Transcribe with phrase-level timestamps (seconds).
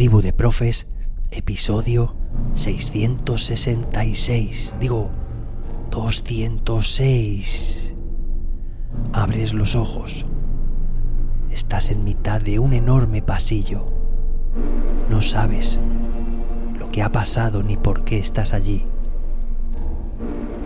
[0.00, 0.86] Tribu de Profes,
[1.30, 2.16] episodio
[2.54, 4.74] 666.
[4.80, 5.10] Digo,
[5.90, 7.94] 206.
[9.12, 10.24] Abres los ojos.
[11.50, 13.92] Estás en mitad de un enorme pasillo.
[15.10, 15.78] No sabes
[16.78, 18.86] lo que ha pasado ni por qué estás allí.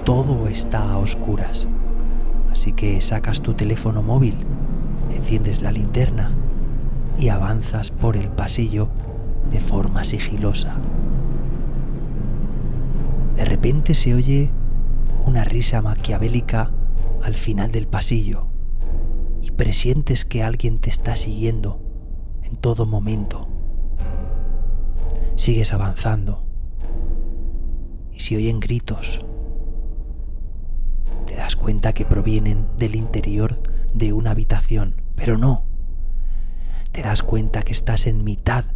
[0.05, 1.67] Todo está a oscuras.
[2.53, 4.37] Así que sacas tu teléfono móvil,
[5.11, 6.33] enciendes la linterna
[7.19, 8.91] y avanzas por el pasillo
[9.55, 10.75] de forma sigilosa.
[13.37, 14.51] De repente se oye
[15.25, 16.73] una risa maquiavélica
[17.23, 18.49] al final del pasillo
[19.41, 21.81] y presientes que alguien te está siguiendo
[22.43, 23.47] en todo momento.
[25.37, 26.43] Sigues avanzando
[28.13, 29.25] y se oyen gritos.
[31.27, 33.63] Te das cuenta que provienen del interior
[33.95, 35.65] de una habitación, pero no.
[36.91, 38.74] Te das cuenta que estás en mitad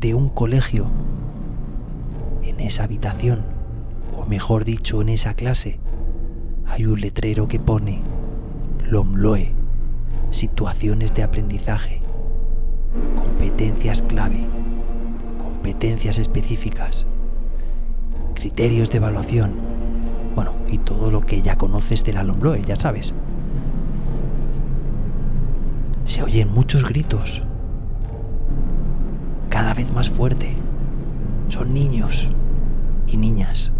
[0.00, 0.86] de un colegio.
[2.42, 3.42] En esa habitación,
[4.16, 5.80] o mejor dicho, en esa clase,
[6.66, 8.02] hay un letrero que pone
[8.88, 9.52] LOMLOE,
[10.30, 12.00] situaciones de aprendizaje,
[13.16, 14.40] competencias clave,
[15.42, 17.06] competencias específicas,
[18.34, 19.52] criterios de evaluación,
[20.34, 23.14] bueno, y todo lo que ya conoces de la LOMLOE, ya sabes.
[26.04, 27.44] Se oyen muchos gritos,
[29.58, 30.56] cada vez más fuerte.
[31.48, 32.30] Son niños
[33.08, 33.72] y niñas.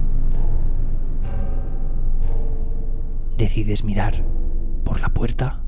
[3.36, 4.24] Decides mirar
[4.82, 5.62] por la puerta.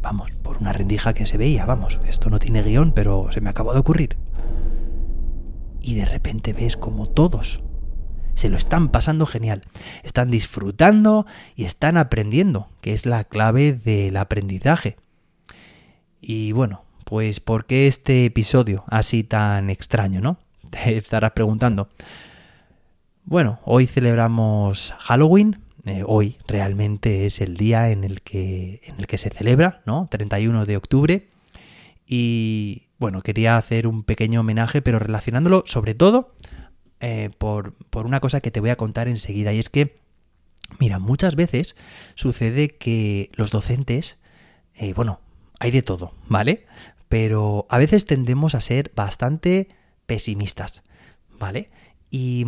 [0.00, 3.50] Vamos, por una rendija que se veía, vamos, esto no tiene guion, pero se me
[3.50, 4.16] acabó de ocurrir.
[5.82, 7.60] Y de repente ves como todos
[8.32, 9.64] se lo están pasando genial.
[10.02, 14.96] Están disfrutando y están aprendiendo, que es la clave del aprendizaje.
[16.22, 20.36] Y bueno, pues ¿por qué este episodio así tan extraño, no?
[20.70, 21.88] Te estarás preguntando.
[23.24, 25.58] Bueno, hoy celebramos Halloween.
[25.86, 30.06] Eh, hoy realmente es el día en el, que, en el que se celebra, ¿no?
[30.10, 31.28] 31 de octubre.
[32.06, 36.34] Y bueno, quería hacer un pequeño homenaje, pero relacionándolo sobre todo
[37.00, 39.54] eh, por, por una cosa que te voy a contar enseguida.
[39.54, 39.96] Y es que,
[40.78, 41.74] mira, muchas veces
[42.16, 44.18] sucede que los docentes,
[44.74, 45.20] eh, bueno,
[45.58, 46.66] hay de todo, ¿vale?
[47.08, 49.68] Pero a veces tendemos a ser bastante
[50.06, 50.82] pesimistas,
[51.38, 51.70] ¿vale?
[52.10, 52.46] Y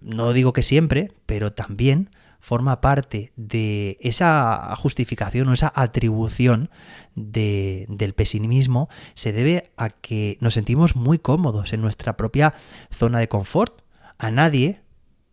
[0.00, 6.70] no digo que siempre, pero también forma parte de esa justificación o esa atribución
[7.14, 12.54] del pesimismo se debe a que nos sentimos muy cómodos en nuestra propia
[12.90, 13.82] zona de confort.
[14.18, 14.80] A nadie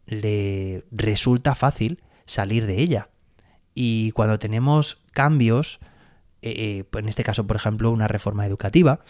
[0.06, 3.10] le resulta fácil salir de ella.
[3.74, 5.80] Y cuando tenemos cambios
[6.52, 9.02] eh, eh, en este caso, por ejemplo, una reforma educativa,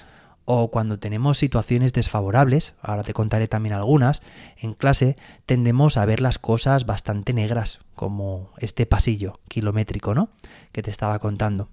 [0.46, 4.22] o cuando tenemos situaciones desfavorables, ahora te contaré también algunas,
[4.58, 10.30] en clase tendemos a ver las cosas bastante negras, como este pasillo kilométrico, ¿no?
[10.72, 11.70] Que te estaba contando.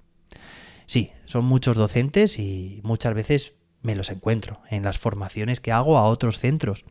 [0.86, 5.96] Sí, son muchos docentes y muchas veces me los encuentro en las formaciones que hago
[5.96, 6.84] a otros centros,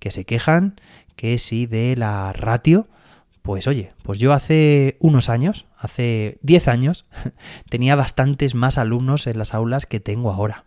[0.00, 0.80] que se quejan
[1.16, 2.88] que si de la ratio
[3.42, 7.06] pues oye, pues yo hace unos años, hace 10 años,
[7.68, 10.64] tenía bastantes más alumnos en las aulas que tengo ahora.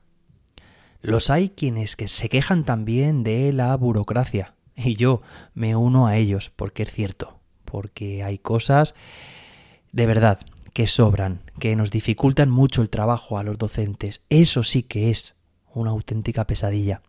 [1.02, 5.22] Los hay quienes que se quejan también de la burocracia, y yo
[5.53, 8.94] me uno a ellos, porque es cierto, porque hay cosas
[9.92, 10.40] de verdad
[10.74, 14.25] que sobran, que nos dificultan mucho el trabajo a los docentes.
[14.30, 15.36] Eso sí que es
[15.74, 17.02] una auténtica pesadilla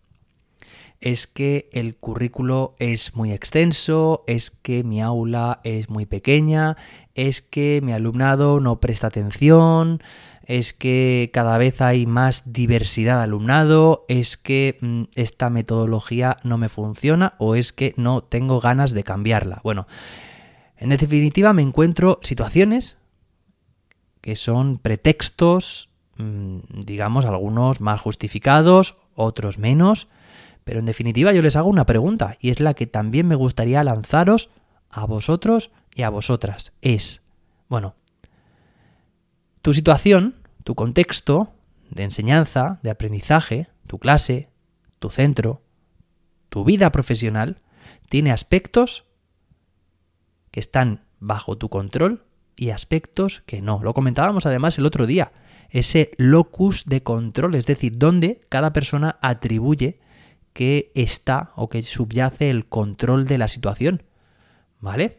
[1.00, 6.76] es que el currículo es muy extenso, es que mi aula es muy pequeña,
[7.14, 10.02] es que mi alumnado no presta atención,
[10.46, 16.56] es que cada vez hay más diversidad de alumnado, es que mm, esta metodología no
[16.56, 19.60] me funciona o es que no tengo ganas de cambiarla.
[19.64, 19.86] Bueno,
[20.78, 22.96] en definitiva me encuentro situaciones
[24.20, 30.08] que son pretextos, mm, digamos, algunos más justificados, otros menos,
[30.66, 33.84] pero en definitiva yo les hago una pregunta y es la que también me gustaría
[33.84, 34.50] lanzaros
[34.90, 36.72] a vosotros y a vosotras.
[36.82, 37.22] Es,
[37.68, 37.94] bueno,
[39.62, 40.34] tu situación,
[40.64, 41.52] tu contexto
[41.90, 44.48] de enseñanza, de aprendizaje, tu clase,
[44.98, 45.62] tu centro,
[46.48, 47.62] tu vida profesional,
[48.08, 49.04] tiene aspectos
[50.50, 52.24] que están bajo tu control
[52.56, 53.80] y aspectos que no.
[53.84, 55.30] Lo comentábamos además el otro día.
[55.70, 60.00] Ese locus de control, es decir, donde cada persona atribuye
[60.56, 64.02] que está o que subyace el control de la situación.
[64.80, 65.18] ¿Vale?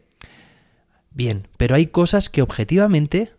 [1.12, 3.32] Bien, pero hay cosas que objetivamente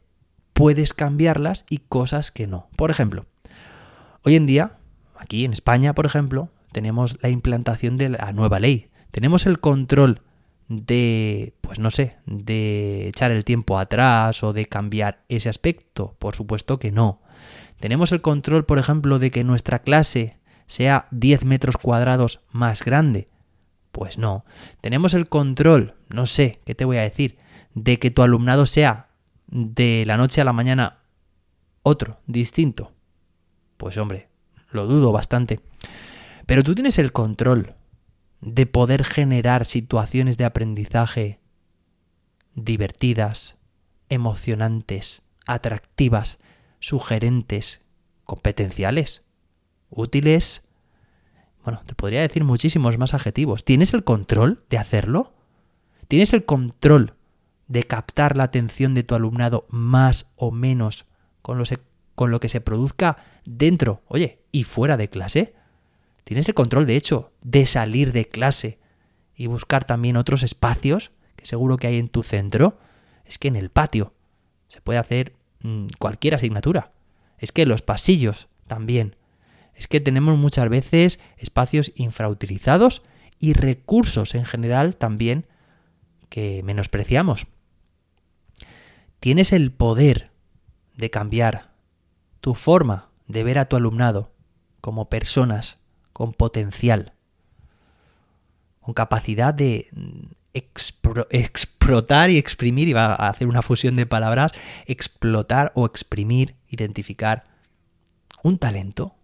[0.54, 2.70] puedes cambiarlas y cosas que no.
[2.78, 3.26] Por ejemplo,
[4.24, 4.78] hoy en día
[5.18, 8.90] aquí en España, por ejemplo, tenemos la implantación de la nueva ley.
[9.12, 10.22] Tenemos el control
[10.70, 16.16] de, pues no sé, de echar el tiempo atrás o de cambiar ese aspecto.
[16.18, 17.22] Por supuesto que no.
[17.82, 20.39] Tenemos el control, por ejemplo, de que nuestra clase
[20.70, 23.28] sea 10 metros cuadrados más grande.
[23.92, 24.46] Pues no.
[24.82, 27.40] Tenemos el control, no sé, ¿qué te voy a decir?
[27.74, 29.10] De que tu alumnado sea
[29.48, 31.00] de la noche a la mañana
[31.82, 32.94] otro, distinto.
[33.78, 34.30] Pues hombre,
[34.70, 35.60] lo dudo bastante.
[36.46, 37.74] Pero tú tienes el control
[38.40, 41.40] de poder generar situaciones de aprendizaje
[42.54, 43.58] divertidas,
[44.08, 46.40] emocionantes, atractivas,
[46.80, 47.82] sugerentes,
[48.24, 49.24] competenciales,
[49.90, 50.64] útiles.
[51.64, 53.64] Bueno, te podría decir muchísimos más adjetivos.
[53.64, 55.34] ¿Tienes el control de hacerlo?
[56.08, 57.14] ¿Tienes el control
[57.68, 61.06] de captar la atención de tu alumnado más o menos
[61.42, 61.66] con lo,
[62.16, 65.54] con lo que se produzca dentro, oye, y fuera de clase?
[66.24, 68.80] Tienes el control, de hecho, de salir de clase
[69.36, 72.78] y buscar también otros espacios que seguro que hay en tu centro.
[73.26, 74.14] Es que en el patio
[74.68, 75.34] se puede hacer
[75.64, 76.92] mm, cualquier asignatura.
[77.38, 79.16] Es que los pasillos también.
[79.80, 83.02] Es que tenemos muchas veces espacios infrautilizados
[83.40, 85.46] y recursos en general también
[86.28, 87.48] que menospreciamos.
[89.22, 90.32] Tienes el poder
[90.98, 91.70] de cambiar
[92.42, 94.34] tu forma de ver a tu alumnado
[94.82, 95.78] como personas
[96.12, 97.14] con potencial,
[98.82, 99.88] con capacidad de
[101.30, 104.52] explotar y exprimir, iba a hacer una fusión de palabras,
[104.88, 107.46] explotar o exprimir, identificar
[108.44, 109.16] un talento.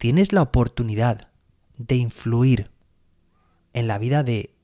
[0.00, 1.28] Tienes la oportunidad
[1.76, 2.70] de influir
[3.74, 4.56] en la vida de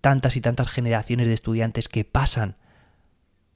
[0.00, 2.56] tantas y tantas generaciones de estudiantes que pasan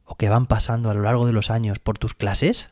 [0.05, 2.71] o que van pasando a lo largo de los años por tus clases?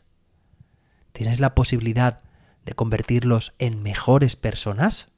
[1.12, 2.22] ¿Tienes la posibilidad
[2.64, 5.12] de convertirlos en mejores personas?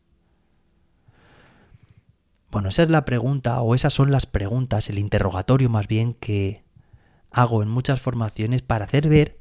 [2.50, 6.62] Bueno, esa es la pregunta, o esas son las preguntas, el interrogatorio más bien que
[7.30, 9.40] hago en muchas formaciones para hacer ver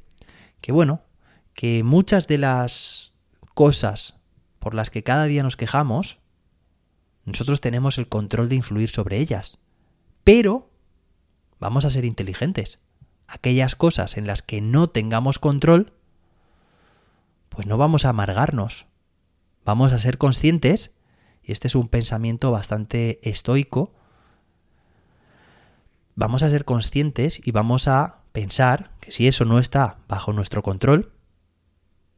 [0.62, 1.02] que, bueno,
[1.52, 3.13] que muchas de las
[3.54, 4.14] cosas
[4.58, 6.18] por las que cada día nos quejamos,
[7.24, 9.58] nosotros tenemos el control de influir sobre ellas.
[10.24, 10.70] Pero
[11.58, 12.80] vamos a ser inteligentes.
[13.26, 15.92] Aquellas cosas en las que no tengamos control,
[17.48, 18.86] pues no vamos a amargarnos.
[19.64, 20.90] Vamos a ser conscientes,
[21.42, 23.94] y este es un pensamiento bastante estoico,
[26.14, 30.62] vamos a ser conscientes y vamos a pensar que si eso no está bajo nuestro
[30.62, 31.12] control,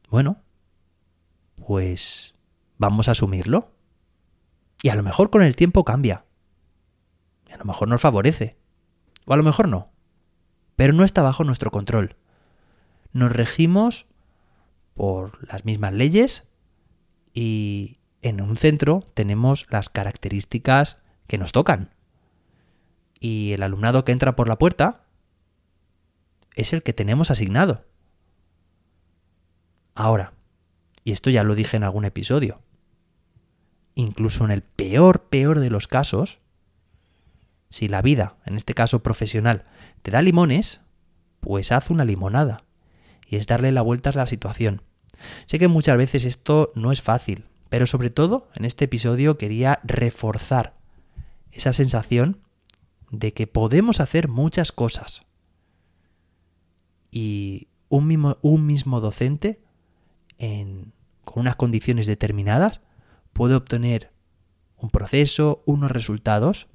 [0.09, 0.41] bueno,
[1.67, 2.33] pues
[2.77, 3.73] vamos a asumirlo.
[4.81, 6.23] Y a lo mejor con el tiempo cambia.
[7.45, 8.57] Y a lo mejor nos favorece.
[9.25, 9.91] O a lo mejor no.
[10.77, 12.15] Pero no está bajo nuestro control.
[13.11, 14.05] Nos regimos
[14.93, 16.47] por las mismas leyes
[17.33, 21.93] y en un centro tenemos las características que nos tocan.
[23.19, 25.03] Y el alumnado que entra por la puerta
[26.55, 27.83] es el que tenemos asignado.
[29.95, 30.36] Ahora,
[31.07, 32.59] y esto ya lo dije en algún episodio,
[33.95, 36.39] incluso en el peor, peor de los casos,
[37.69, 39.63] si la vida, en este caso profesional,
[40.01, 40.81] te da limones,
[41.39, 42.65] pues haz una limonada.
[43.25, 44.81] Y es darle la vuelta a la situación.
[45.45, 49.79] Sé que muchas veces esto no es fácil, pero sobre todo en este episodio quería
[49.85, 50.75] reforzar
[51.53, 52.41] esa sensación
[53.11, 55.21] de que podemos hacer muchas cosas.
[57.11, 59.61] Y un mismo, un mismo docente,
[61.27, 62.79] con unas condiciones determinadas,
[63.33, 64.11] puede obtener
[64.77, 66.67] un proceso, unos resultados,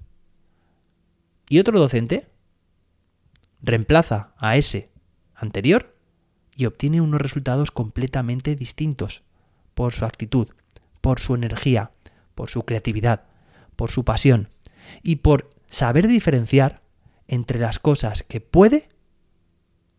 [1.48, 2.28] y otro docente
[3.62, 4.90] reemplaza a ese
[5.34, 5.96] anterior
[6.54, 9.22] y obtiene unos resultados completamente distintos
[9.72, 10.48] por su actitud,
[11.00, 11.92] por su energía,
[12.34, 13.24] por su creatividad,
[13.74, 14.50] por su pasión
[15.02, 16.82] y por saber diferenciar
[17.26, 18.90] entre las cosas que puede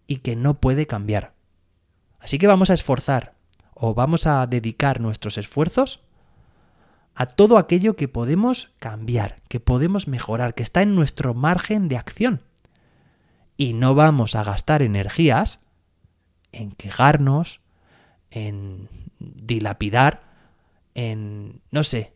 [0.05, 1.33] y que no puede cambiar.
[2.19, 3.32] Así que vamos a esforzar
[3.75, 6.01] o vamos a dedicar nuestros esfuerzos
[7.15, 11.97] a todo aquello que podemos cambiar, que podemos mejorar, que está en nuestro margen de
[11.97, 12.41] acción.
[13.55, 15.61] Y no vamos a gastar energías
[16.51, 17.61] en quejarnos,
[18.31, 18.89] en
[19.19, 20.23] dilapidar,
[20.95, 22.13] en, no sé,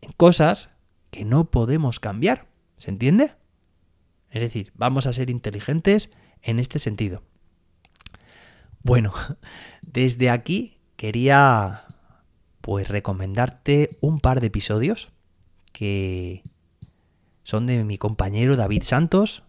[0.00, 0.70] en cosas
[1.10, 2.46] que no podemos cambiar.
[2.78, 3.34] ¿Se entiende?
[4.30, 6.10] Es decir, vamos a ser inteligentes
[6.42, 7.22] en este sentido.
[8.84, 9.14] Bueno,
[9.82, 11.84] desde aquí quería
[12.60, 15.08] pues recomendarte un par de episodios
[15.72, 16.44] que
[17.42, 19.42] son de mi compañero David Santos,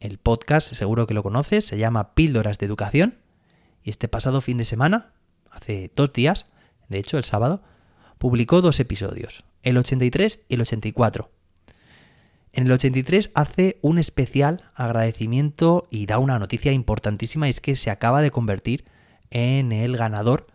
[0.00, 3.18] el podcast, seguro que lo conoces, se llama Píldoras de Educación
[3.82, 5.14] Y este pasado fin de semana,
[5.50, 6.46] hace dos días,
[6.88, 7.62] de hecho el sábado,
[8.18, 11.30] publicó dos episodios, el 83 y el 84.
[12.56, 17.76] En el 83 hace un especial agradecimiento y da una noticia importantísima, y es que
[17.76, 18.86] se acaba de convertir
[19.28, 20.46] en el ganador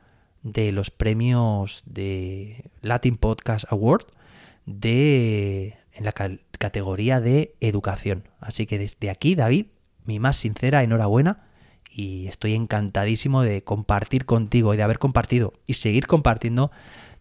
[0.41, 4.07] de los premios de Latin Podcast Award
[4.65, 6.13] de en la
[6.57, 8.27] categoría de educación.
[8.39, 9.67] Así que desde aquí, David,
[10.03, 11.43] mi más sincera enhorabuena
[11.87, 16.71] y estoy encantadísimo de compartir contigo y de haber compartido y seguir compartiendo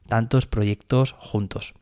[0.08, 1.74] tantos proyectos juntos.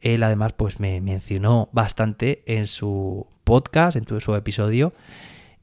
[0.00, 4.92] Él además pues me mencionó bastante en su podcast, en su episodio.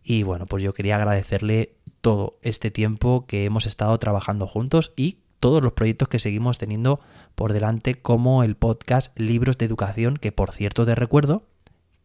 [0.03, 5.17] Y bueno, pues yo quería agradecerle todo este tiempo que hemos estado trabajando juntos y
[5.39, 6.99] todos los proyectos que seguimos teniendo
[7.35, 11.43] por delante, como el podcast Libros de Educación, que por cierto te recuerdo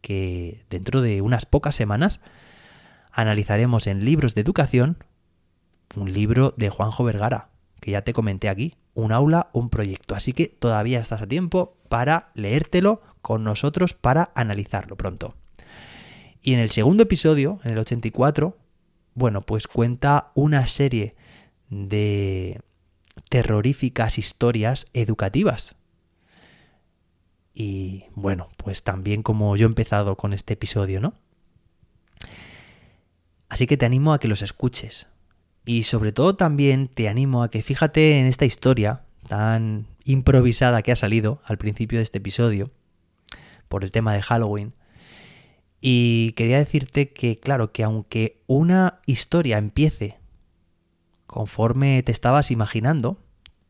[0.01, 2.19] que dentro de unas pocas semanas
[3.11, 4.97] analizaremos en Libros de Educación
[5.95, 7.49] un libro de Juanjo Vergara,
[7.79, 10.15] que ya te comenté aquí, un aula, un proyecto.
[10.15, 15.35] Así que todavía estás a tiempo para leértelo con nosotros para analizarlo pronto.
[16.41, 18.57] Y en el segundo episodio, en el 84,
[19.15, 21.15] bueno, pues cuenta una serie
[21.69, 22.59] de
[23.29, 25.75] terroríficas historias educativas.
[27.53, 31.13] Y bueno, pues también como yo he empezado con este episodio, ¿no?
[33.47, 35.07] Así que te animo a que los escuches.
[35.65, 40.91] Y sobre todo también te animo a que fíjate en esta historia tan improvisada que
[40.91, 42.71] ha salido al principio de este episodio
[43.69, 44.73] por el tema de Halloween.
[45.79, 50.17] Y quería decirte que, claro, que aunque una historia empiece
[51.25, 53.17] conforme te estabas imaginando,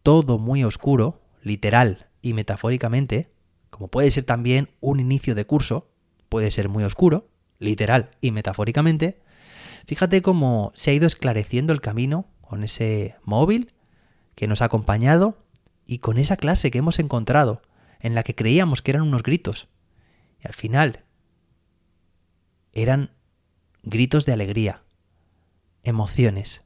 [0.03, 3.31] todo muy oscuro, literal y metafóricamente,
[3.69, 5.89] como puede ser también un inicio de curso,
[6.29, 9.21] puede ser muy oscuro, literal y metafóricamente,
[9.86, 13.74] fíjate cómo se ha ido esclareciendo el camino con ese móvil
[14.36, 15.38] que nos ha acompañado
[15.86, 17.62] y con esa clase que hemos encontrado,
[18.00, 19.70] en la que creíamos que eran unos gritos.
[20.44, 21.04] Y al final
[22.74, 23.12] eran
[23.84, 24.84] gritos de alegría,
[25.84, 26.63] emociones,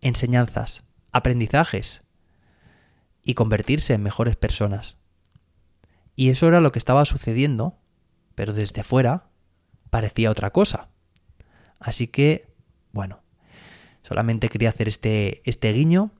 [0.00, 2.02] enseñanzas, aprendizajes
[3.22, 4.96] y convertirse en mejores personas.
[6.16, 7.78] Y eso era lo que estaba sucediendo,
[8.34, 9.30] pero desde fuera
[9.90, 10.90] parecía otra cosa.
[11.80, 12.48] Así que,
[12.92, 13.20] bueno,
[14.02, 16.10] solamente quería hacer este, este guiño,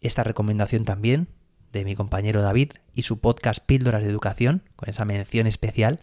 [0.00, 1.28] esta recomendación también
[1.72, 6.00] de mi compañero David y su podcast Píldoras de Educación, con esa mención especial.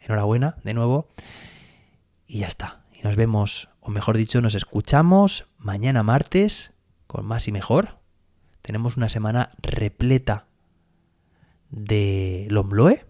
[0.00, 1.08] Enhorabuena, de nuevo.
[2.26, 2.84] Y ya está.
[2.92, 6.72] Y nos vemos, o mejor dicho, nos escuchamos mañana martes
[7.06, 7.98] con más y mejor.
[8.62, 10.46] Tenemos una semana repleta
[11.70, 13.04] de Lombloe.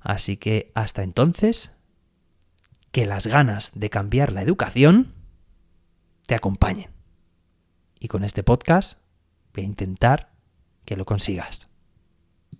[0.00, 1.70] Así que hasta entonces,
[2.90, 5.14] que las ganas de cambiar la educación
[6.26, 6.90] te acompañen.
[7.98, 8.98] Y con este podcast
[9.54, 10.32] voy a intentar
[10.84, 11.69] que lo consigas.